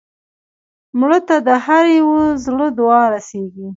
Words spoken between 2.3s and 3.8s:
زړه دعا رسېږي